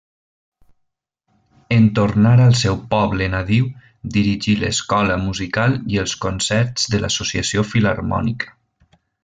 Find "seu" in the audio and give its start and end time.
2.61-2.79